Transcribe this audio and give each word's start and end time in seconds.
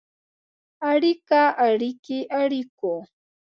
اړیکه، 0.91 1.41
اړیکې، 1.67 2.19
اړیکو. 2.41 2.93